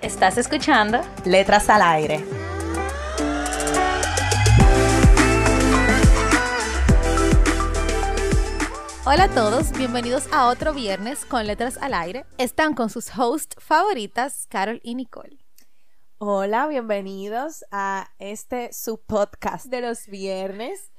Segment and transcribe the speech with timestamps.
[0.00, 1.00] ¿Estás escuchando?
[1.24, 2.24] Letras al aire.
[9.04, 12.26] Hola a todos, bienvenidos a otro viernes con Letras al Aire.
[12.38, 15.47] Están con sus hosts favoritas, Carol y Nicole.
[16.20, 20.90] Hola, bienvenidos a este su podcast de los viernes.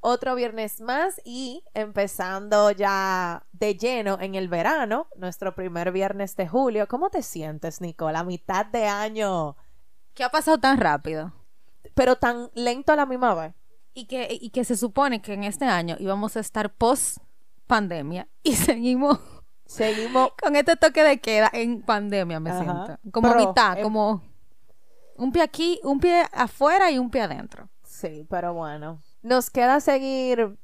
[0.00, 6.48] Otro viernes más y empezando ya de lleno en el verano, nuestro primer viernes de
[6.48, 6.88] julio.
[6.88, 8.18] ¿Cómo te sientes, Nicole?
[8.18, 9.56] A mitad de año.
[10.12, 11.32] ¿Qué ha pasado tan rápido?
[11.94, 13.54] Pero tan lento a la misma vez.
[13.92, 17.18] Y que, y que se supone que en este año íbamos a estar post
[17.68, 19.20] pandemia y seguimos
[19.66, 22.60] Seguimos con este toque de queda en pandemia, me Ajá.
[22.60, 23.10] siento.
[23.12, 24.33] Como mitad, eh, como
[25.16, 27.68] un pie aquí, un pie afuera y un pie adentro.
[27.84, 29.02] Sí, pero bueno.
[29.22, 30.58] Nos queda seguir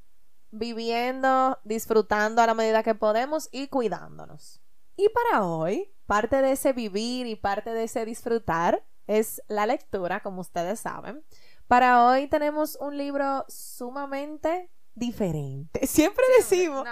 [0.50, 4.60] viviendo, disfrutando a la medida que podemos y cuidándonos.
[4.96, 10.20] Y para hoy, parte de ese vivir y parte de ese disfrutar es la lectura,
[10.20, 11.24] como ustedes saben.
[11.66, 15.86] Para hoy tenemos un libro sumamente diferente.
[15.86, 16.86] Siempre decimos...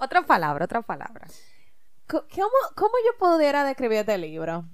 [0.00, 1.26] Otra palabra, otra palabra.
[2.06, 2.22] ¿Cómo,
[2.76, 4.64] cómo yo pudiera describir este libro?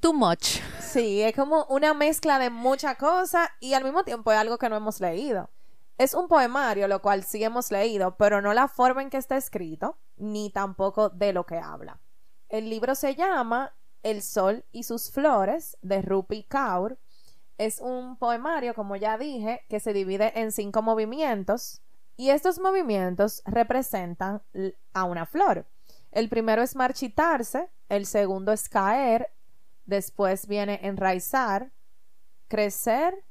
[0.00, 0.60] Too much.
[0.80, 4.68] Sí, es como una mezcla de muchas cosas y al mismo tiempo es algo que
[4.68, 5.50] no hemos leído.
[5.98, 9.36] Es un poemario, lo cual sí hemos leído, pero no la forma en que está
[9.36, 12.00] escrito, ni tampoco de lo que habla.
[12.48, 13.74] El libro se llama
[14.04, 16.96] El Sol y sus Flores, de Rupi Kaur.
[17.58, 21.82] Es un poemario, como ya dije, que se divide en cinco movimientos
[22.16, 24.42] y estos movimientos representan
[24.92, 25.66] a una flor.
[26.12, 29.32] El primero es marchitarse, el segundo es caer,
[29.88, 31.72] después viene enraizar,
[32.46, 33.24] crecer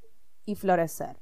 [0.45, 1.18] y florecer.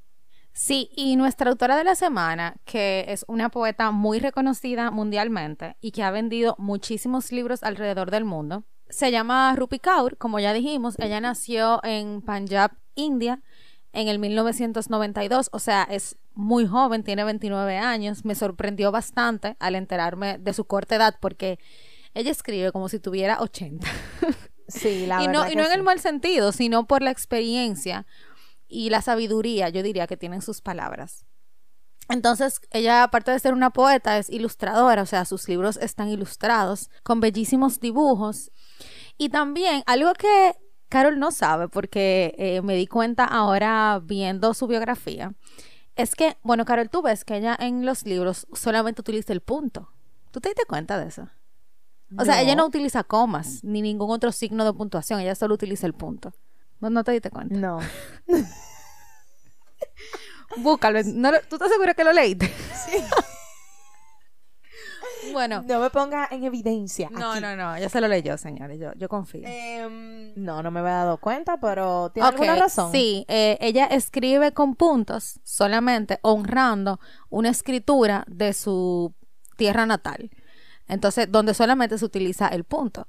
[0.54, 5.92] Sí, y nuestra autora de la semana, que es una poeta muy reconocida mundialmente y
[5.92, 10.96] que ha vendido muchísimos libros alrededor del mundo, se llama Rupi Kaur, como ya dijimos,
[11.00, 13.42] ella nació en Punjab, India,
[13.92, 19.76] en el 1992, o sea, es muy joven, tiene 29 años, me sorprendió bastante al
[19.76, 21.60] enterarme de su corta edad porque
[22.14, 23.86] ella escribe como si tuviera 80.
[24.68, 27.12] Sí, la y no, verdad y que no en el mal sentido, sino por la
[27.12, 28.06] experiencia
[28.68, 31.26] y la sabiduría, yo diría, que tienen sus palabras.
[32.08, 36.90] Entonces, ella, aparte de ser una poeta, es ilustradora, o sea, sus libros están ilustrados
[37.04, 38.52] con bellísimos dibujos.
[39.18, 40.56] Y también, algo que
[40.90, 45.34] Carol no sabe, porque eh, me di cuenta ahora viendo su biografía,
[45.96, 49.90] es que, bueno, Carol, tú ves que ella en los libros solamente utiliza el punto.
[50.32, 51.30] ¿Tú te diste cuenta de eso?
[52.18, 55.86] O sea, ella no utiliza comas ni ningún otro signo de puntuación, ella solo utiliza
[55.88, 56.34] el punto.
[56.80, 57.56] ¿No, no te diste cuenta?
[57.56, 57.80] No.
[60.58, 61.00] Búscalo.
[61.04, 62.52] no lo- ¿Tú estás segura que lo leíste?
[65.34, 67.10] bueno, No me ponga en evidencia.
[67.12, 67.42] no, aquí.
[67.42, 69.44] no, no, ella se lo leyó, señores, yo, yo confío.
[69.46, 72.92] Em, no, no me había dado cuenta, pero ¿tiene alguna razón?
[72.92, 77.00] Sí, eh, ella escribe con puntos solamente honrando
[77.30, 79.14] una escritura de su
[79.58, 80.30] tierra natal.
[80.88, 83.08] Entonces, donde solamente se utiliza el punto.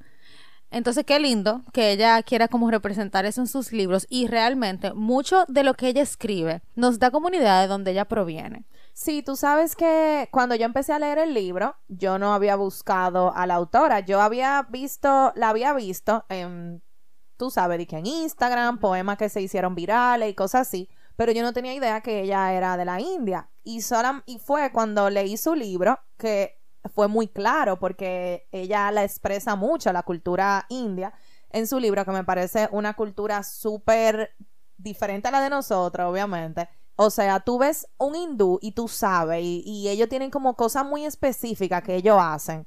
[0.71, 5.45] Entonces, qué lindo que ella quiera como representar eso en sus libros y realmente mucho
[5.49, 8.67] de lo que ella escribe nos da idea de dónde ella proviene.
[8.93, 13.33] Sí, tú sabes que cuando yo empecé a leer el libro, yo no había buscado
[13.35, 14.01] a la autora.
[14.01, 16.83] Yo había visto, la había visto en,
[17.37, 21.53] tú sabes, en Instagram, poemas que se hicieron virales y cosas así, pero yo no
[21.53, 23.51] tenía idea que ella era de la India.
[23.63, 23.81] Y,
[24.27, 26.59] y fue cuando leí su libro que
[26.89, 31.13] fue muy claro porque ella la expresa mucho, la cultura india,
[31.51, 34.35] en su libro, que me parece una cultura súper
[34.77, 36.69] diferente a la de nosotros, obviamente.
[36.97, 41.05] O sea, tú ves un hindú y tú sabes, y, ellos tienen como cosas muy
[41.05, 42.67] específicas que ellos hacen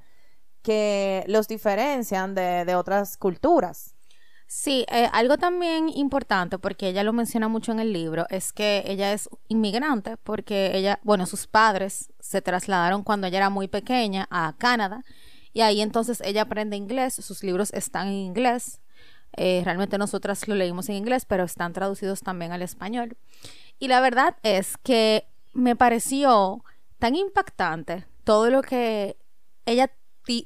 [0.61, 3.95] que los diferencian de otras culturas.
[4.51, 8.83] Sí, eh, algo también importante, porque ella lo menciona mucho en el libro, es que
[8.87, 14.27] ella es inmigrante, porque ella, bueno, sus padres se trasladaron cuando ella era muy pequeña
[14.31, 15.03] a Canadá,
[15.53, 18.81] y ahí entonces ella aprende inglés, sus libros están en inglés,
[19.37, 23.17] eh, realmente nosotras lo leímos en inglés, pero están traducidos también al español.
[23.77, 26.63] Y la verdad es que me pareció
[26.97, 29.15] tan impactante todo lo que
[29.67, 29.91] ella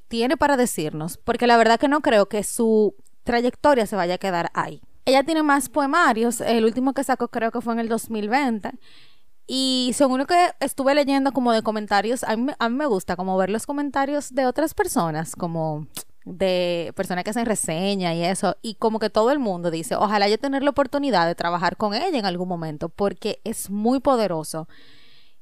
[0.09, 4.17] tiene para decirnos, porque la verdad que no creo que su trayectoria se vaya a
[4.17, 4.81] quedar ahí.
[5.05, 8.71] Ella tiene más poemarios, el último que sacó creo que fue en el 2020.
[9.45, 13.17] Y según lo que estuve leyendo como de comentarios, a mí, a mí me gusta
[13.17, 15.87] como ver los comentarios de otras personas, como
[16.25, 20.29] de personas que hacen reseña y eso, y como que todo el mundo dice, ojalá
[20.29, 24.67] yo tener la oportunidad de trabajar con ella en algún momento, porque es muy poderoso,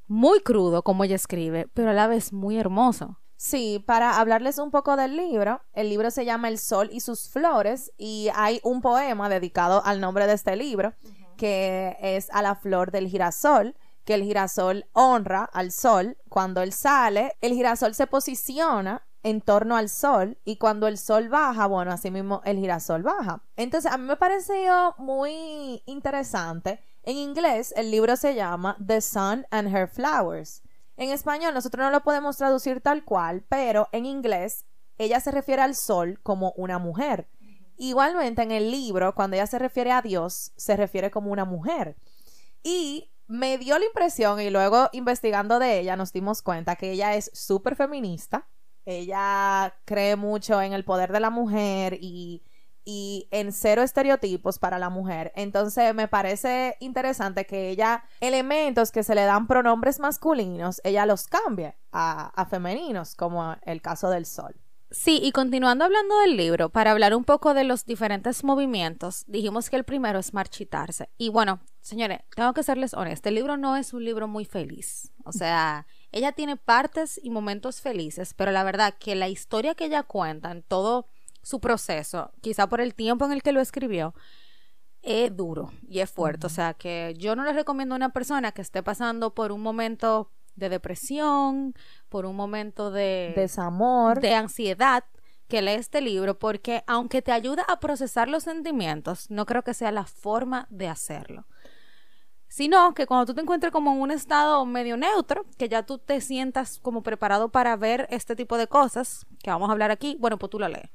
[0.08, 3.18] muy crudo como ella escribe, pero a la vez muy hermoso.
[3.44, 7.28] Sí, para hablarles un poco del libro, el libro se llama El Sol y sus
[7.28, 10.94] Flores y hay un poema dedicado al nombre de este libro,
[11.36, 13.74] que es a la flor del girasol,
[14.04, 16.16] que el girasol honra al sol.
[16.28, 21.28] Cuando él sale, el girasol se posiciona en torno al sol y cuando el sol
[21.28, 23.42] baja, bueno, así mismo el girasol baja.
[23.56, 26.78] Entonces, a mí me pareció muy interesante.
[27.02, 30.62] En inglés, el libro se llama The Sun and Her Flowers.
[30.96, 34.66] En español nosotros no lo podemos traducir tal cual, pero en inglés
[34.98, 37.28] ella se refiere al sol como una mujer.
[37.76, 41.96] Igualmente en el libro, cuando ella se refiere a Dios, se refiere como una mujer.
[42.62, 47.14] Y me dio la impresión, y luego investigando de ella, nos dimos cuenta que ella
[47.14, 48.46] es súper feminista.
[48.84, 52.42] Ella cree mucho en el poder de la mujer y
[52.84, 55.32] y en cero estereotipos para la mujer.
[55.34, 61.26] Entonces me parece interesante que ella, elementos que se le dan pronombres masculinos, ella los
[61.26, 64.54] cambie a, a femeninos, como el caso del sol.
[64.92, 69.70] Sí, y continuando hablando del libro, para hablar un poco de los diferentes movimientos, dijimos
[69.70, 71.08] que el primero es marchitarse.
[71.16, 75.10] Y bueno, señores, tengo que serles honesta, el libro no es un libro muy feliz.
[75.24, 79.86] O sea, ella tiene partes y momentos felices, pero la verdad que la historia que
[79.86, 81.06] ella cuenta en todo
[81.42, 84.14] su proceso, quizá por el tiempo en el que lo escribió,
[85.02, 86.46] es duro y es fuerte.
[86.46, 89.60] O sea, que yo no le recomiendo a una persona que esté pasando por un
[89.60, 91.74] momento de depresión,
[92.08, 95.04] por un momento de desamor, de ansiedad,
[95.48, 99.74] que lea este libro, porque aunque te ayuda a procesar los sentimientos, no creo que
[99.74, 101.46] sea la forma de hacerlo.
[102.48, 105.98] Sino que cuando tú te encuentres como en un estado medio neutro, que ya tú
[105.98, 110.16] te sientas como preparado para ver este tipo de cosas que vamos a hablar aquí,
[110.20, 110.90] bueno, pues tú lo lees.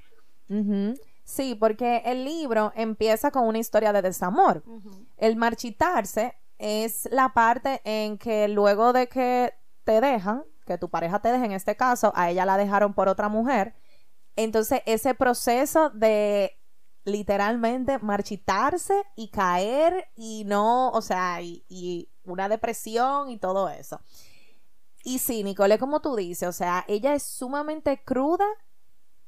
[1.23, 4.63] Sí, porque el libro empieza con una historia de desamor.
[5.17, 9.53] El marchitarse es la parte en que luego de que
[9.83, 13.09] te dejan, que tu pareja te deja en este caso, a ella la dejaron por
[13.09, 13.75] otra mujer,
[14.35, 16.57] entonces ese proceso de
[17.03, 23.99] literalmente marchitarse y caer y no, o sea, y, y una depresión y todo eso.
[25.03, 28.45] Y sí, Nicole, como tú dices, o sea, ella es sumamente cruda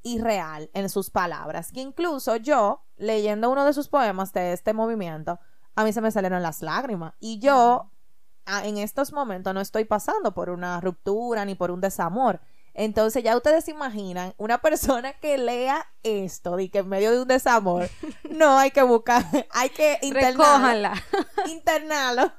[0.04, 1.72] y real en sus palabras.
[1.72, 5.40] Que incluso yo, leyendo uno de sus poemas de este movimiento,
[5.76, 7.14] a mí se me salieron las lágrimas.
[7.20, 7.92] Y yo,
[8.64, 12.42] en estos momentos, no estoy pasando por una ruptura ni por un desamor.
[12.74, 17.28] Entonces ya ustedes imaginan una persona que lea esto y que en medio de un
[17.28, 17.90] desamor,
[18.30, 20.92] no hay que buscar, hay que internarlo.
[21.48, 22.32] internarlo.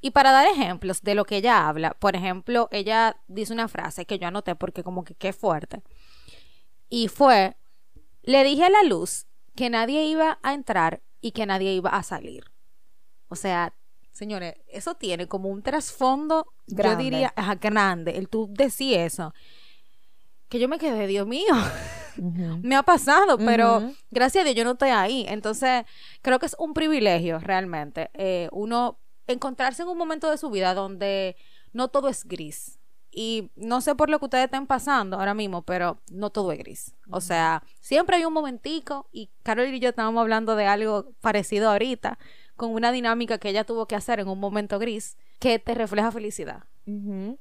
[0.00, 4.06] Y para dar ejemplos de lo que ella habla, por ejemplo, ella dice una frase
[4.06, 5.82] que yo anoté porque como que qué fuerte.
[6.88, 7.56] Y fue,
[8.22, 12.02] le dije a la luz que nadie iba a entrar y que nadie iba a
[12.02, 12.44] salir.
[13.28, 13.74] O sea,
[14.12, 18.16] señores, eso tiene como un trasfondo, yo diría, grande.
[18.16, 19.34] El tú decís eso.
[20.48, 21.54] Que yo me quedé, Dios mío,
[22.62, 25.26] me ha pasado, pero gracias a Dios yo no estoy ahí.
[25.28, 25.84] Entonces,
[26.22, 30.72] creo que es un privilegio realmente eh, uno encontrarse en un momento de su vida
[30.72, 31.36] donde
[31.72, 32.77] no todo es gris
[33.10, 36.58] y no sé por lo que ustedes estén pasando ahora mismo, pero no todo es
[36.58, 36.94] gris.
[37.10, 41.70] O sea, siempre hay un momentico y Carol y yo estábamos hablando de algo parecido
[41.70, 42.18] ahorita,
[42.56, 46.10] con una dinámica que ella tuvo que hacer en un momento gris que te refleja
[46.10, 46.64] felicidad.
[46.86, 47.38] En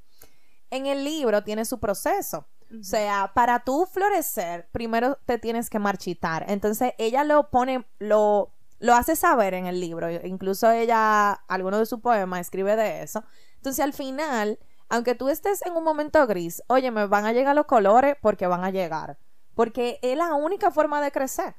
[0.85, 2.47] el libro tiene su proceso.
[2.71, 6.45] O sea, para tú florecer, primero te tienes que marchitar.
[6.49, 10.09] Entonces, ella lo pone, lo, lo hace saber en el libro.
[10.25, 13.23] Incluso ella, alguno de sus poemas escribe de eso.
[13.55, 14.59] Entonces, al final,
[14.89, 18.47] aunque tú estés en un momento gris, oye, me van a llegar los colores porque
[18.47, 19.17] van a llegar.
[19.53, 21.55] Porque es la única forma de crecer.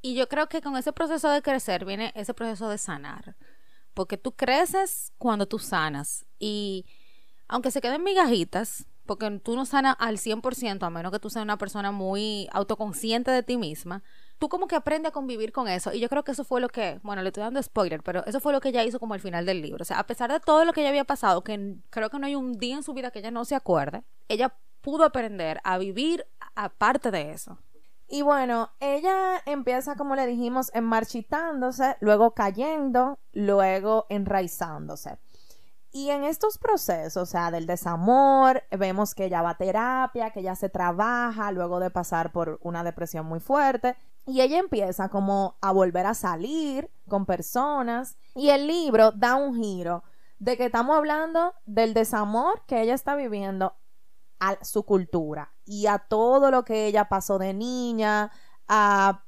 [0.00, 3.36] Y yo creo que con ese proceso de crecer viene ese proceso de sanar.
[3.94, 6.26] Porque tú creces cuando tú sanas.
[6.38, 6.86] Y
[7.46, 11.42] aunque se queden migajitas, porque tú no sanas al 100%, a menos que tú seas
[11.42, 14.02] una persona muy autoconsciente de ti misma,
[14.38, 15.92] tú como que aprendes a convivir con eso.
[15.92, 18.40] Y yo creo que eso fue lo que, bueno, le estoy dando spoiler, pero eso
[18.40, 19.82] fue lo que ella hizo como al final del libro.
[19.82, 22.26] O sea, a pesar de todo lo que ella había pasado, que creo que no
[22.26, 25.78] hay un día en su vida que ella no se acuerde, ella pudo aprender a
[25.78, 27.58] vivir aparte de eso.
[28.10, 35.18] Y bueno, ella empieza, como le dijimos, en marchitándose, luego cayendo, luego enraizándose.
[35.90, 40.40] Y en estos procesos, o sea, del desamor, vemos que ella va a terapia, que
[40.40, 43.96] ella se trabaja luego de pasar por una depresión muy fuerte.
[44.28, 48.18] Y ella empieza como a volver a salir con personas.
[48.34, 50.04] Y el libro da un giro
[50.38, 53.74] de que estamos hablando del desamor que ella está viviendo
[54.38, 58.30] a su cultura y a todo lo que ella pasó de niña,
[58.68, 59.24] a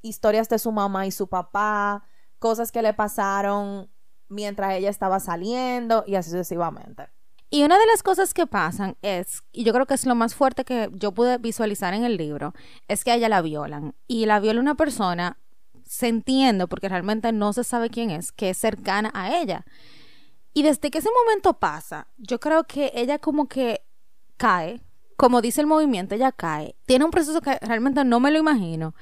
[0.00, 2.04] historias de su mamá y su papá,
[2.38, 3.92] cosas que le pasaron
[4.28, 7.10] mientras ella estaba saliendo y así sucesivamente.
[7.52, 10.36] Y una de las cosas que pasan es, y yo creo que es lo más
[10.36, 12.54] fuerte que yo pude visualizar en el libro,
[12.86, 13.96] es que a ella la violan.
[14.06, 15.36] Y la viola una persona,
[15.84, 19.64] se entiende, porque realmente no se sabe quién es, que es cercana a ella.
[20.54, 23.82] Y desde que ese momento pasa, yo creo que ella como que
[24.36, 24.80] cae,
[25.16, 26.76] como dice el movimiento, ella cae.
[26.86, 28.94] Tiene un proceso que realmente no me lo imagino,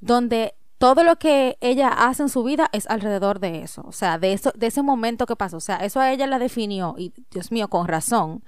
[0.00, 4.18] donde todo lo que ella hace en su vida es alrededor de eso, o sea,
[4.18, 7.12] de, eso, de ese momento que pasó, o sea, eso a ella la definió y
[7.30, 8.42] Dios mío, con razón.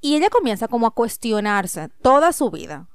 [0.00, 2.88] Y ella comienza como a cuestionarse toda su vida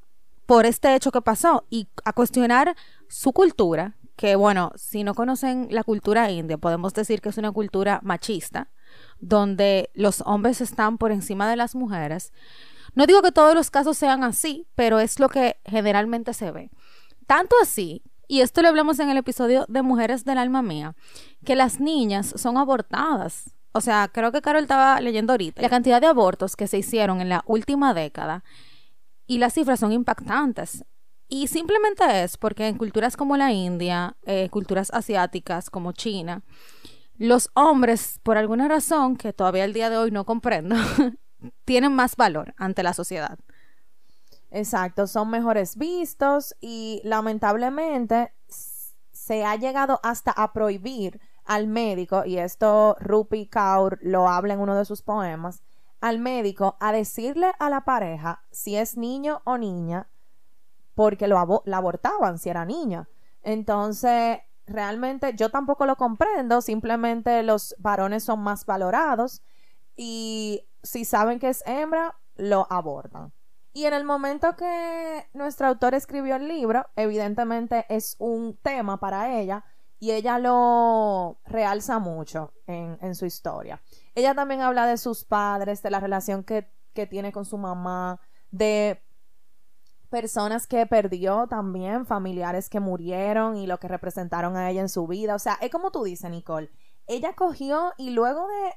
[0.47, 2.75] por este hecho que pasó y a cuestionar
[3.07, 7.51] su cultura, que bueno, si no conocen la cultura india, podemos decir que es una
[7.51, 8.71] cultura machista,
[9.19, 12.33] donde los hombres están por encima de las mujeres.
[12.95, 16.71] No digo que todos los casos sean así, pero es lo que generalmente se ve.
[17.27, 20.95] Tanto así y esto lo hablamos en el episodio de Mujeres del Alma Mía,
[21.43, 23.53] que las niñas son abortadas.
[23.73, 27.19] O sea, creo que Carol estaba leyendo ahorita la cantidad de abortos que se hicieron
[27.19, 28.45] en la última década
[29.27, 30.85] y las cifras son impactantes.
[31.27, 36.41] Y simplemente es porque en culturas como la India, eh, culturas asiáticas como China,
[37.17, 40.77] los hombres, por alguna razón que todavía el día de hoy no comprendo,
[41.65, 43.37] tienen más valor ante la sociedad.
[44.51, 48.33] Exacto, son mejores vistos y lamentablemente
[49.11, 54.59] se ha llegado hasta a prohibir al médico, y esto Rupi Kaur lo habla en
[54.59, 55.63] uno de sus poemas,
[56.01, 60.09] al médico a decirle a la pareja si es niño o niña,
[60.95, 63.07] porque lo la abortaban si era niña.
[63.43, 69.41] Entonces, realmente yo tampoco lo comprendo, simplemente los varones son más valorados
[69.95, 73.31] y si saben que es hembra, lo abortan.
[73.73, 79.39] Y en el momento que nuestro autor escribió el libro, evidentemente es un tema para
[79.39, 79.63] ella
[79.99, 83.81] y ella lo realza mucho en, su historia.
[84.15, 88.19] Ella también habla de sus padres, de la relación que, que tiene con su mamá,
[88.49, 89.01] de
[90.09, 95.07] personas que perdió también, familiares que murieron y lo que representaron a ella en su
[95.07, 95.35] vida.
[95.35, 96.69] O sea, es como tú dices, Nicole,
[97.07, 98.73] ella cogió y luego de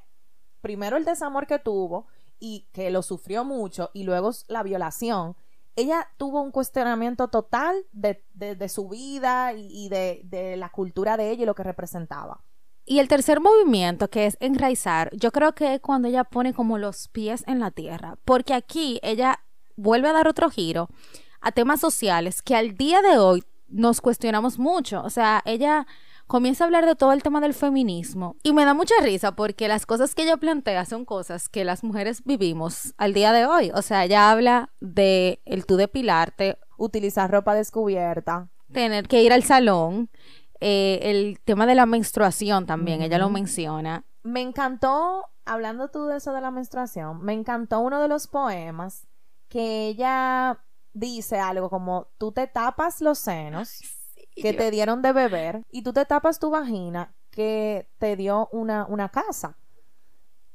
[0.61, 2.07] primero el desamor que tuvo
[2.39, 5.35] y que lo sufrió mucho y luego la violación,
[5.75, 8.23] ella tuvo un cuestionamiento total de,
[8.69, 12.41] su vida y, de, de, la cultura de ella y lo que representaba.
[12.85, 16.77] Y el tercer movimiento, que es enraizar, yo creo que es cuando ella pone como
[16.77, 19.39] los pies en la tierra, porque aquí ella
[19.75, 20.89] vuelve a dar otro giro
[21.41, 25.01] a temas sociales que al día de hoy nos cuestionamos mucho.
[25.03, 25.87] O sea, ella
[26.27, 29.67] comienza a hablar de todo el tema del feminismo y me da mucha risa porque
[29.67, 33.71] las cosas que ella plantea son cosas que las mujeres vivimos al día de hoy.
[33.73, 39.43] O sea, ella habla de el tú depilarte, utilizar ropa descubierta, tener que ir al
[39.43, 40.09] salón,
[40.59, 44.05] eh, el tema de la menstruación también, ella lo menciona.
[44.23, 49.07] Me encantó, hablando tú de eso de la menstruación, me encantó uno de los poemas
[49.47, 50.59] que ella
[50.93, 53.81] dice algo como tú te tapas los senos
[54.35, 58.85] que te dieron de beber y tú te tapas tu vagina que te dio una,
[58.87, 59.57] una casa.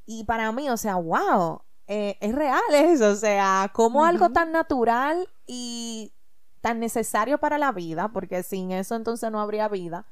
[0.07, 4.53] Y para mí, o sea, wow, eh, es real eso, o sea, como algo tan
[4.53, 6.13] natural y
[6.61, 10.07] tan necesario para la vida, porque sin eso entonces no habría vida,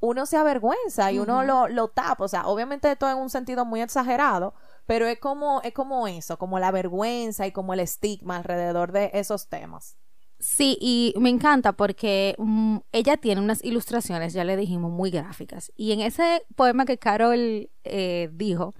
[0.00, 3.64] uno se avergüenza y uno lo, lo tapa, o sea, obviamente esto en un sentido
[3.64, 4.54] muy exagerado,
[4.86, 9.10] pero es como, es como eso, como la vergüenza y como el estigma alrededor de
[9.14, 9.96] esos temas.
[10.42, 15.70] Sí, y me encanta porque mm, ella tiene unas ilustraciones, ya le dijimos, muy gráficas.
[15.76, 18.74] Y en ese poema que Carol eh, dijo,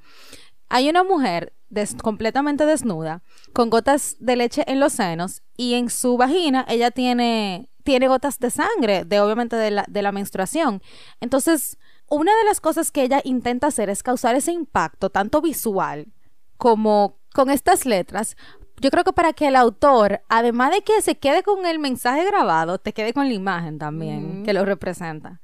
[0.68, 1.54] hay una mujer
[2.02, 7.70] completamente desnuda, con gotas de leche en los senos, y en su vagina ella tiene,
[7.84, 10.82] tiene gotas de sangre, de obviamente de la, de la menstruación.
[11.20, 11.78] Entonces,
[12.10, 16.08] una de las cosas que ella intenta hacer es causar ese impacto, tanto visual
[16.56, 18.36] como con estas letras,
[18.82, 22.24] yo creo que para que el autor, además de que se quede con el mensaje
[22.24, 25.40] grabado, te quede con la imagen también que lo representa.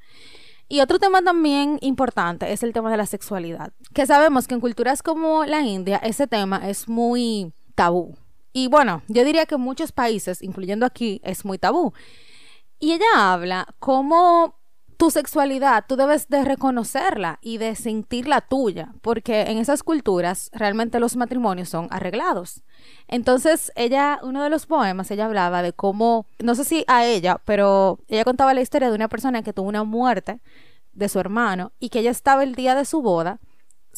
[0.69, 4.61] Y otro tema también importante es el tema de la sexualidad, que sabemos que en
[4.61, 8.17] culturas como la India ese tema es muy tabú.
[8.53, 11.93] Y bueno, yo diría que en muchos países, incluyendo aquí, es muy tabú.
[12.81, 14.58] Y ella habla cómo
[14.99, 20.51] tu sexualidad, tú debes de reconocerla y de sentir la tuya, porque en esas culturas
[20.53, 22.65] realmente los matrimonios son arreglados.
[23.07, 27.41] Entonces, ella, uno de los poemas, ella hablaba de cómo, no sé si a ella,
[27.45, 30.41] pero ella contaba la historia de una persona que tuvo una muerte
[30.95, 33.39] de su hermano y que ella estaba el día de su boda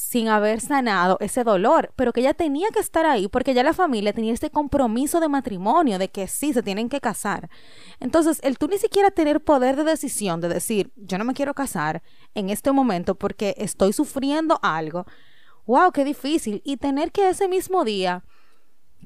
[0.00, 3.75] sin haber sanado ese dolor, pero que ella tenía que estar ahí porque ya la
[3.75, 7.50] familia tenía este compromiso de matrimonio, de que sí, se tienen que casar.
[8.00, 11.54] Entonces, el tú ni siquiera tener poder de decisión, de decir, yo no me quiero
[11.54, 12.02] casar
[12.35, 15.07] en este momento porque estoy sufriendo algo,
[15.66, 16.62] wow, qué difícil.
[16.64, 18.25] Y tener que ese mismo día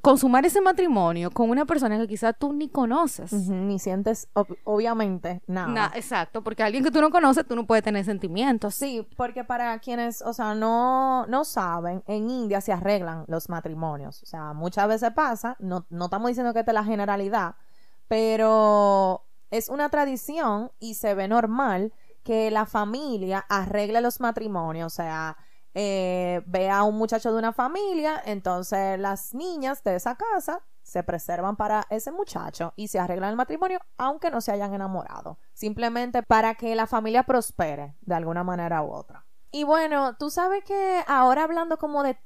[0.04, 3.32] consumar ese matrimonio con una persona que quizás tú ni conoces.
[3.32, 4.28] Ni sientes,
[4.64, 5.90] obviamente, nada.
[5.94, 8.74] exacto, porque alguien que tú no conoces, tú no puedes tener sentimientos.
[8.74, 14.22] Sí, porque para quienes, o sea, no, no saben, en India se arreglan los matrimonios.
[14.22, 17.54] O sea, muchas veces pasa, no, no estamos diciendo que esta es la generalidad,
[18.06, 24.96] pero es una tradición y se ve normal que la familia arregle los matrimonios, o
[24.96, 25.38] sea,
[25.74, 31.02] eh, ve a un muchacho de una familia, entonces las niñas de esa casa se
[31.02, 36.22] preservan para ese muchacho y se arreglan el matrimonio aunque no se hayan enamorado, simplemente
[36.22, 39.26] para que la familia prospere de alguna manera u otra.
[39.50, 42.16] Y bueno, tú sabes que ahora hablando como de,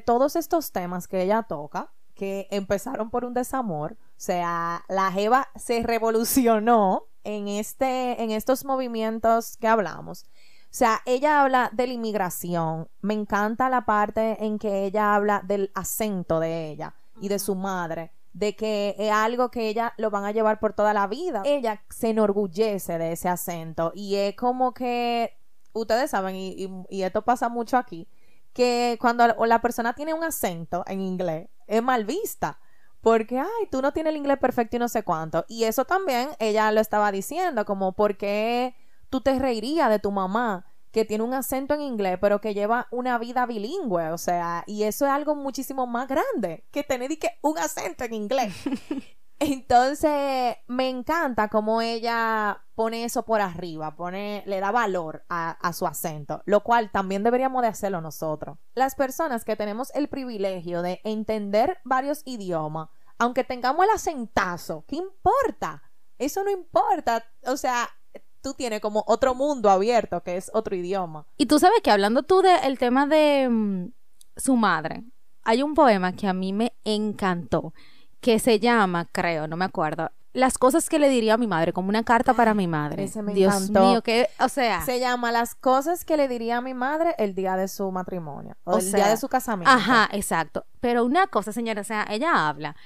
[0.00, 5.48] todos estos temas que ella toca, que empezaron por un desamor, o sea, la Jeva
[5.54, 10.26] se revolucionó en, este, en estos movimientos que hablamos
[10.70, 12.88] sea, ella habla de la inmigración.
[13.00, 17.54] Me encanta la parte en que ella habla del acento de ella y de su
[17.54, 21.42] madre de que es algo que ella lo van a llevar por toda la vida.
[21.44, 25.36] Ella se enorgullece de ese acento y es como que,
[25.72, 28.08] ustedes saben, y, y, esto pasa mucho aquí,
[28.52, 32.60] que cuando la persona tiene un acento en inglés, es mal vista.
[33.00, 35.44] Porque, ay, tú no tienes el inglés perfecto y no sé cuánto.
[35.48, 38.74] Y eso también ella lo estaba diciendo, como, ¿por qué
[39.10, 42.88] tú te reirías de tu mamá que tiene un acento en inglés, pero que lleva
[42.90, 47.38] una vida bilingüe, o sea, y eso es algo muchísimo más grande que tener que
[47.42, 48.54] un acento en inglés.
[49.40, 55.72] Entonces, me encanta cómo ella pone eso por arriba, pone, le da valor a, a,
[55.72, 58.58] su acento, lo cual también deberíamos de hacerlo nosotros.
[58.74, 64.96] Las personas que tenemos el privilegio de entender varios idiomas, aunque tengamos el acentazo, ¿qué
[64.96, 65.84] importa?
[66.18, 67.24] Eso no importa.
[67.46, 67.88] O sea,
[68.48, 71.26] tú tienes como otro mundo abierto, que es otro idioma.
[71.36, 73.92] Y tú sabes que hablando tú del tema de mm,
[74.36, 75.04] su madre,
[75.42, 77.74] hay un poema que a mí me encantó,
[78.20, 81.72] que se llama, creo, no me acuerdo, las cosas que le diría a mi madre,
[81.72, 83.04] como una carta para mi madre.
[83.04, 83.90] Ese me Dios encantó.
[83.90, 84.82] mío, que, o sea.
[84.82, 88.56] Se llama Las cosas que le diría a mi madre el día de su matrimonio.
[88.64, 89.70] O, el día de su casamiento.
[89.70, 90.64] Ajá, exacto.
[90.80, 92.76] Pero una cosa, señora, o sea, ella habla,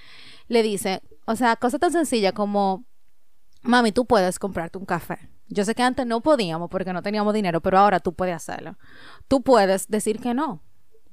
[0.48, 2.84] le dice, o sea, cosa tan sencilla como,
[3.62, 5.30] mami, tú puedes comprarte un café.
[5.48, 8.76] Yo sé que antes no podíamos porque no teníamos dinero, pero ahora tú puedes hacerlo.
[9.28, 10.62] Tú puedes decir que no.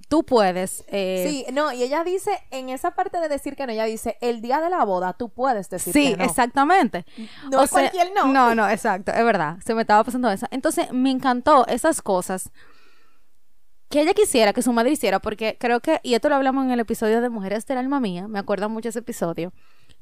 [0.08, 0.84] Tú puedes.
[0.88, 1.26] Eh...
[1.30, 4.42] Sí, no, y ella dice, en esa parte de decir que no, ella dice, el
[4.42, 6.24] día de la boda tú puedes decir sí, que no.
[6.24, 7.06] Sí, exactamente.
[7.52, 8.26] No es cualquier no.
[8.34, 9.58] No, no, exacto, es verdad.
[9.64, 10.48] Se me estaba pasando eso.
[10.52, 12.52] Entonces, me encantó esas cosas
[13.90, 16.72] que ella quisiera que su madre hiciera, porque creo que, y esto lo hablamos en
[16.72, 19.52] el episodio de Mujeres del Alma Mía, me acuerdo mucho ese episodio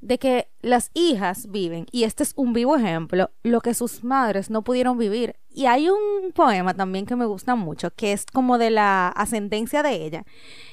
[0.01, 4.49] de que las hijas viven, y este es un vivo ejemplo, lo que sus madres
[4.49, 5.36] no pudieron vivir.
[5.49, 9.81] Y hay un poema también que me gusta mucho, que es como de la ascendencia
[9.81, 10.23] de ella,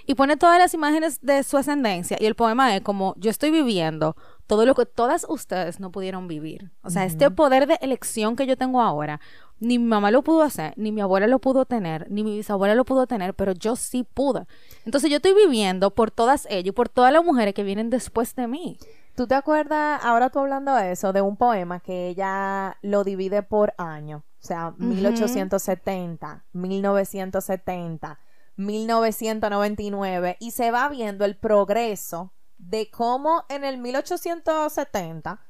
[0.07, 3.51] y pone todas las imágenes de su ascendencia, y el poema es como, yo estoy
[3.51, 4.15] viviendo
[4.47, 6.71] todo lo que todas ustedes no pudieron vivir.
[6.83, 9.21] O sea, este poder de elección que yo tengo ahora,
[9.59, 12.75] ni mi mamá lo pudo hacer, ni mi abuela lo pudo tener, ni mi bisabuela
[12.75, 14.47] lo pudo tener, pero yo sí pude.
[14.85, 18.35] Entonces yo estoy viviendo por todas ellas y por todas las mujeres que vienen después
[18.35, 18.79] de mí.
[19.15, 23.45] ¿Tú te acuerdas, ahora tú hablando de eso, de un poema que ella lo divide
[23.45, 24.25] por año?
[24.43, 28.19] O sea, 1870, 1970,
[28.57, 35.41] 1999, y se va viendo el progreso de cómo en el 1870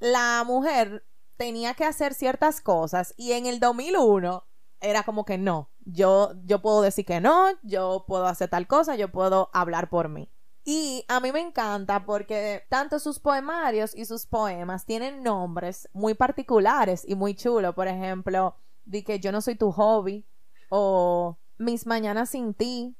[0.00, 1.06] la mujer
[1.36, 4.44] tenía que hacer ciertas cosas y en el 2001
[4.80, 8.96] era como que no, yo, yo puedo decir que no, yo puedo hacer tal cosa,
[8.96, 10.28] yo puedo hablar por mí.
[10.70, 16.12] Y a mí me encanta porque tanto sus poemarios y sus poemas tienen nombres muy
[16.12, 17.74] particulares y muy chulos.
[17.74, 18.54] Por ejemplo,
[18.84, 20.26] di que yo no soy tu hobby
[20.68, 22.94] o Mis mañanas sin ti.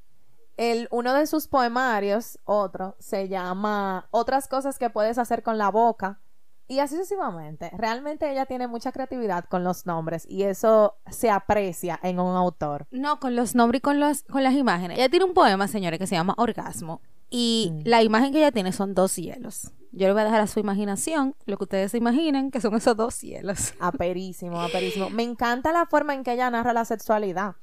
[0.57, 5.71] El, uno de sus poemarios, otro, se llama Otras cosas que puedes hacer con la
[5.71, 6.23] boca.
[6.69, 7.71] Y así sucesivamente.
[7.77, 12.87] Realmente ella tiene mucha creatividad con los nombres y eso se aprecia en un autor.
[12.91, 14.97] No, con los nombres y con, los, con las imágenes.
[14.97, 17.03] Ella tiene un poema, señores, que se llama Orgasmo.
[17.31, 17.81] Y Mm.
[17.85, 19.73] la imagen que ella tiene son dos cielos.
[19.93, 22.75] Yo le voy a dejar a su imaginación lo que ustedes se imaginen que son
[22.75, 23.75] esos dos cielos.
[23.81, 25.11] Aperísimo, aperísimo.
[25.11, 27.57] Me encanta la forma en que ella narra la sexualidad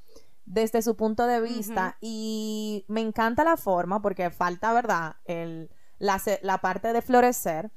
[0.46, 5.16] desde su punto de vista y me encanta la forma porque falta, ¿verdad?
[5.26, 7.72] El, la, la parte de florecer.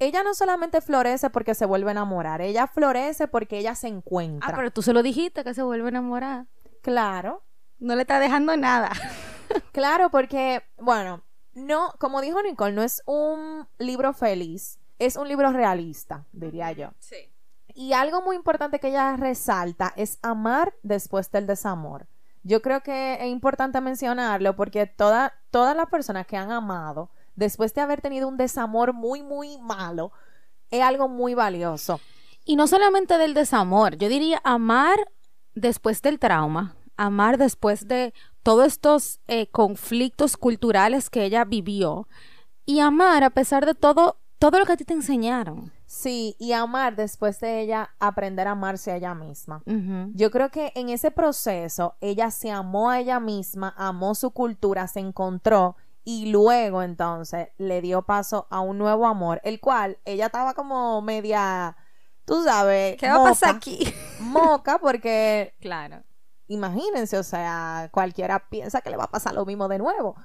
[0.00, 4.48] Ella no solamente florece porque se vuelve a enamorar, ella florece porque ella se encuentra.
[4.48, 6.46] Ah, pero tú se lo dijiste que se vuelve a enamorar.
[6.82, 7.44] Claro,
[7.78, 8.90] No le está dejando nada.
[9.72, 11.22] claro, porque, bueno,
[11.54, 16.90] no, como dijo Nicole, no es un libro feliz, es un libro realista, diría yo.
[16.98, 17.30] Sí.
[17.74, 22.06] Y algo muy importante que ella resalta es amar después del desamor.
[22.42, 27.72] Yo creo que es importante mencionarlo porque toda, todas las personas que han amado después
[27.74, 30.12] de haber tenido un desamor muy, muy malo,
[30.70, 32.00] es algo muy valioso.
[32.44, 34.98] Y no solamente del desamor, yo diría amar
[35.54, 38.12] después del trauma, amar después de
[38.42, 42.08] todos estos eh, conflictos culturales que ella vivió
[42.64, 45.72] y amar a pesar de todo, todo lo que a ti te enseñaron.
[45.86, 49.62] Sí, y amar después de ella aprender a amarse a ella misma.
[50.14, 54.88] Yo creo que en ese proceso ella se amó a ella misma, amó su cultura,
[54.88, 60.26] se encontró y luego entonces le dio paso a un nuevo amor, el cual ella
[60.26, 61.76] estaba como media,
[62.24, 63.84] tú sabes, ¿Qué va a pasar aquí?
[64.18, 66.02] Moca porque claro.
[66.52, 70.16] Imagínense, o sea, cualquiera piensa que le va a pasar lo mismo de nuevo.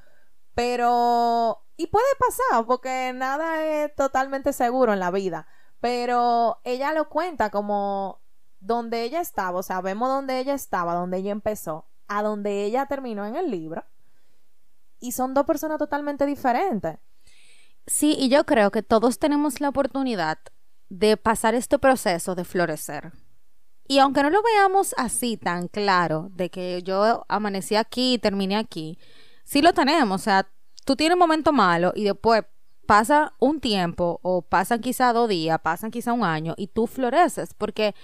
[0.55, 5.47] Pero, y puede pasar, porque nada es totalmente seguro en la vida.
[5.79, 8.21] Pero ella lo cuenta como
[8.59, 12.87] donde ella estaba, o sea, vemos donde ella estaba, donde ella empezó, a donde ella
[12.87, 13.85] terminó en el libro.
[14.99, 16.97] Y son dos personas totalmente diferentes.
[17.85, 20.39] Sí, y yo creo que todos tenemos la oportunidad
[20.89, 23.13] de pasar este proceso de florecer.
[23.88, 28.58] Y aunque no lo veamos así tan claro, de que yo amanecí aquí y terminé
[28.58, 29.00] aquí,
[29.45, 30.21] sí lo tenemos.
[30.21, 30.50] O sea,
[30.86, 32.43] tú tienes un momento malo y después
[32.86, 37.54] pasa un tiempo o pasan quizá dos días, pasan quizá un año y tú floreces.
[37.54, 37.95] Porque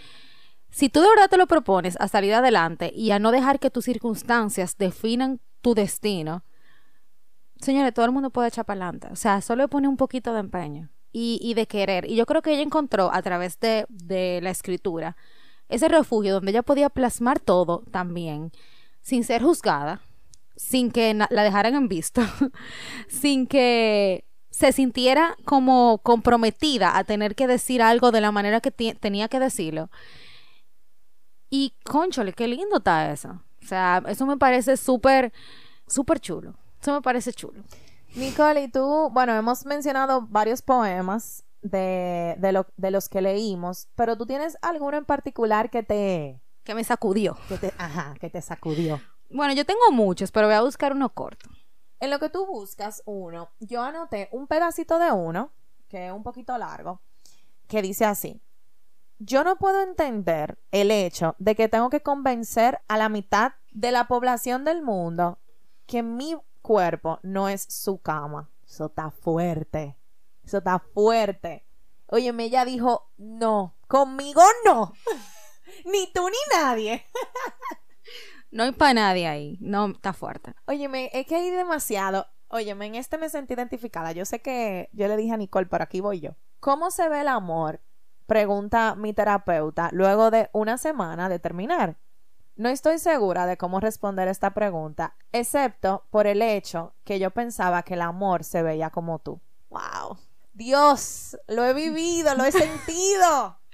[0.70, 3.70] si tú de verdad te lo propones a salir adelante y a no dejar que
[3.70, 6.44] tus circunstancias definan tu destino,
[7.60, 9.10] señores, todo el mundo puede echar para adelante.
[9.12, 12.10] O sea, solo pone un poquito de empeño y, de querer.
[12.10, 15.16] Y yo creo que ella encontró a través de, de la escritura
[15.74, 18.52] ese refugio donde ella podía plasmar todo también,
[19.02, 20.02] sin ser juzgada,
[20.56, 22.22] sin que la dejaran en visto,
[23.08, 28.72] sin que se sintiera como comprometida a tener que decir algo de la manera que
[28.72, 29.90] tenía que decirlo.
[31.50, 33.42] Y, conchole, qué lindo está eso.
[33.64, 35.34] O sea, eso me parece súper,
[35.88, 36.56] súper chulo.
[36.82, 37.64] Eso me parece chulo.
[38.16, 43.88] Nicole, y tú, bueno, hemos mencionado varios poemas de, de, lo- de los que leímos,
[43.96, 47.36] pero tú tienes alguno en particular que te, Que me sacudió.
[47.50, 49.02] que te, ajá, que te sacudió.
[49.32, 51.50] Bueno, yo tengo muchos, pero voy a buscar uno corto.
[52.00, 55.52] En lo que tú buscas uno, yo anoté un pedacito de uno,
[55.88, 57.02] que es un poquito largo,
[57.68, 58.42] que dice así.
[59.20, 63.92] Yo no puedo entender el hecho de que tengo que convencer a la mitad de
[63.92, 65.40] la población del mundo
[65.86, 68.50] que mi cuerpo no es su cama.
[68.68, 69.96] Eso está fuerte.
[70.44, 71.66] Eso está fuerte.
[72.08, 74.94] Óyeme, ella dijo, no, conmigo no.
[75.86, 77.06] ni tú ni nadie.
[78.52, 79.58] No hay para nadie ahí.
[79.62, 80.54] No, está fuerte.
[80.68, 82.28] Óyeme, es que hay demasiado.
[82.50, 84.12] Óyeme, en este me sentí identificada.
[84.12, 86.36] Yo sé que yo le dije a Nicole, pero aquí voy yo.
[86.60, 87.82] ¿Cómo se ve el amor?
[88.28, 91.98] Pregunta mi terapeuta luego de una semana de terminar.
[92.56, 97.82] No estoy segura de cómo responder esta pregunta, excepto por el hecho que yo pensaba
[97.82, 99.42] que el amor se veía como tú.
[99.70, 100.20] ¡Wow!
[100.54, 103.60] Dios, lo he vivido, lo he sentido.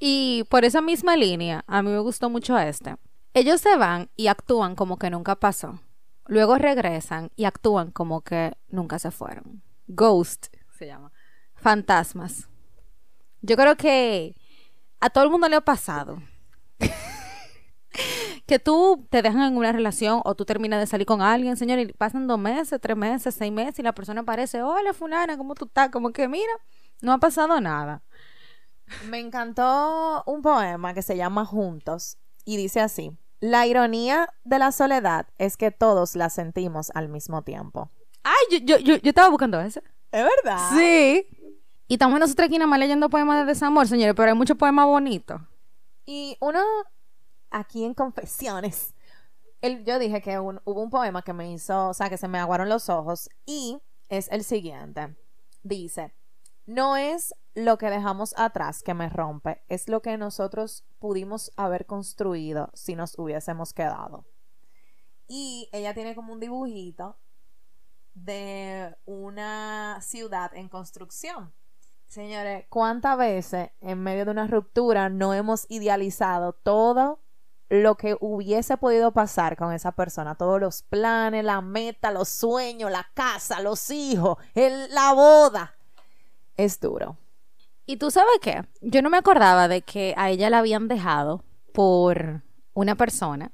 [0.00, 2.96] Y por esa misma línea, a mí me gustó mucho este.
[3.34, 5.80] Ellos se van y actúan como que nunca pasó.
[6.26, 9.62] Luego regresan y actúan como que nunca se fueron.
[9.86, 11.12] Ghost se llama.
[11.54, 12.48] Fantasmas.
[13.42, 14.34] Yo creo que
[15.00, 16.22] a todo el mundo le ha pasado.
[18.48, 21.78] que tú te dejan en una relación o tú terminas de salir con alguien, señor,
[21.80, 25.54] y pasan dos meses, tres meses, seis meses y la persona aparece, hola fulana, ¿cómo
[25.54, 25.90] tú estás?
[25.90, 26.50] Como que mira,
[27.02, 28.02] no ha pasado nada.
[29.10, 33.12] Me encantó un poema que se llama Juntos y dice así.
[33.38, 37.90] La ironía de la soledad es que todos la sentimos al mismo tiempo.
[38.24, 39.82] Ay, yo, yo, yo, yo estaba buscando ese.
[40.10, 40.70] ¿Es verdad?
[40.74, 41.26] Sí.
[41.86, 44.86] Y estamos nosotros aquí nada más leyendo poemas de desamor, señores, pero hay muchos poemas
[44.86, 45.38] bonitos.
[46.06, 46.60] Y uno,
[47.50, 48.94] aquí en Confesiones,
[49.84, 52.68] yo dije que hubo un poema que me hizo, o sea, que se me aguaron
[52.68, 55.16] los ojos y es el siguiente.
[55.62, 56.14] Dice,
[56.66, 61.86] no es lo que dejamos atrás que me rompe, es lo que nosotros pudimos haber
[61.86, 64.26] construido si nos hubiésemos quedado.
[65.26, 67.18] Y ella tiene como un dibujito
[68.14, 71.52] de una ciudad en construcción.
[72.06, 77.20] Señores, ¿cuántas veces en medio de una ruptura no hemos idealizado todo
[77.68, 80.34] lo que hubiese podido pasar con esa persona?
[80.34, 85.74] Todos los planes, la meta, los sueños, la casa, los hijos, el, la boda.
[86.56, 87.16] Es duro.
[87.86, 88.64] Y tú sabes qué?
[88.80, 92.42] Yo no me acordaba de que a ella la habían dejado por
[92.74, 93.52] una persona.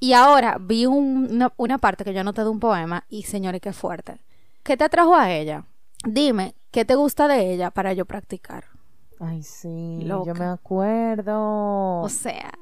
[0.00, 3.72] Y ahora vi una, una parte que yo anoté de un poema y señores, qué
[3.72, 4.20] fuerte.
[4.64, 5.64] ¿Qué te atrajo a ella?
[6.04, 8.64] Dime, ¿qué te gusta de ella para yo practicar?
[9.20, 12.00] Ay, sí, yo me acuerdo.
[12.00, 12.52] O sea,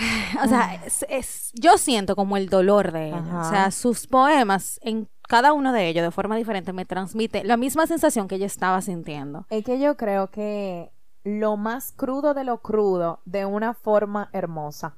[0.44, 3.40] o sea, es, yo siento como el dolor de ella.
[3.40, 7.56] O sea, sus poemas, en cada uno de ellos, de forma diferente, me transmite la
[7.56, 9.46] misma sensación que ella estaba sintiendo.
[9.50, 10.90] Es que yo creo que
[11.22, 14.96] lo más crudo de lo crudo, de una forma hermosa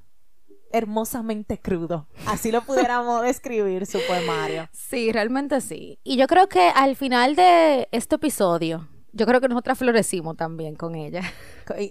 [0.73, 2.07] hermosamente crudo.
[2.27, 4.69] Así lo pudiéramos describir su poemario.
[4.73, 5.99] Sí, realmente sí.
[6.03, 10.75] Y yo creo que al final de este episodio, yo creo que nosotras florecimos también
[10.75, 11.23] con ella.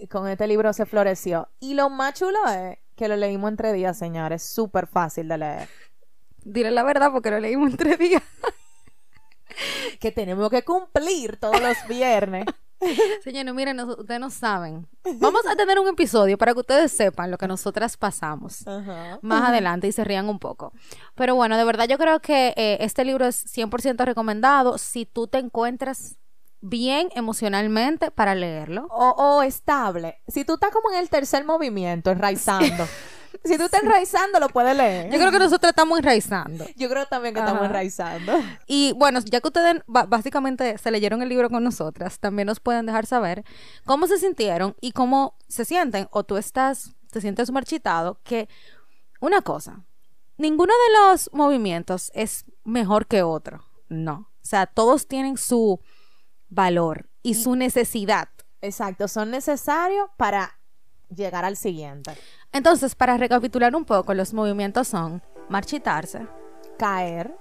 [0.10, 1.47] Con, este libro se floreció.
[1.60, 4.43] Y lo más chulo es que lo leímos entre días, señores.
[4.43, 5.69] Súper fácil de leer.
[6.43, 8.21] Diré la verdad porque lo leímos entre días.
[9.99, 12.45] que tenemos que cumplir todos los viernes.
[13.23, 14.87] Señores, miren, ustedes no saben.
[15.15, 18.65] Vamos a tener un episodio para que ustedes sepan lo que nosotras pasamos
[19.23, 20.71] más adelante y se rían un poco.
[21.15, 25.25] Pero bueno, de verdad yo creo que eh, este libro es 100% recomendado si tú
[25.25, 26.17] te encuentras
[26.62, 28.88] bien emocionalmente para leerlo.
[28.91, 30.21] O, estable.
[30.28, 32.88] Si tú estás como en el tercer movimiento, enraizando.
[33.45, 35.10] Si tú estás enraizando, lo puedes leer.
[35.10, 36.65] Yo creo que nosotros estamos enraizando.
[36.76, 38.34] Yo creo también que estamos enraizando.
[38.67, 42.86] Y bueno, ya que ustedes básicamente se leyeron el libro con nosotras, también nos pueden
[42.86, 43.43] dejar saber
[43.86, 48.47] cómo se sintieron y cómo se sienten, o tú estás, te sientes marchitado, que
[49.21, 49.86] una cosa,
[50.38, 53.65] ninguno de los movimientos es mejor que otro.
[53.88, 54.30] No.
[54.43, 55.80] O sea, todos tienen su
[56.51, 58.29] valor y su necesidad.
[58.61, 60.59] Exacto, son necesarios para
[61.09, 62.11] llegar al siguiente.
[62.51, 66.27] Entonces, para recapitular un poco, los movimientos son marchitarse,
[66.77, 67.35] caer,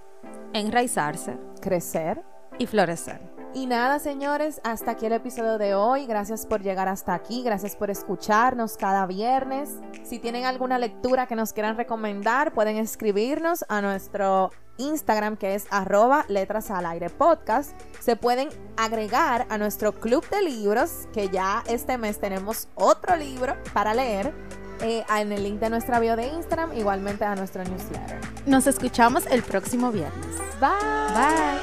[0.55, 2.25] enraizarse, crecer
[2.59, 3.21] y florecer.
[3.53, 6.07] Y nada, señores, hasta aquí el episodio de hoy.
[6.07, 9.81] Gracias por llegar hasta aquí, gracias por escucharnos cada viernes.
[10.05, 15.67] Si tienen alguna lectura que nos quieran recomendar, pueden escribirnos a nuestro Instagram que es
[15.71, 17.73] arroba letras al aire podcast.
[18.01, 23.57] Se pueden agregar a nuestro club de libros que ya este mes tenemos otro libro
[23.73, 24.33] para leer
[24.83, 28.19] eh, en el link de nuestra bio de Instagram, igualmente a nuestro newsletter.
[28.47, 30.37] Nos escuchamos el próximo viernes.
[30.59, 30.71] Bye.
[31.15, 31.61] Bye.